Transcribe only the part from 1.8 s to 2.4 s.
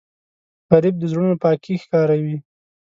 ښکاروي